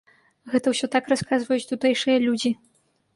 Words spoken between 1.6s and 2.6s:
тутэйшыя людзі.